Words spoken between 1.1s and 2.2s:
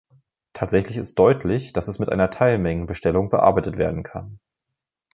deutlich, dass es mit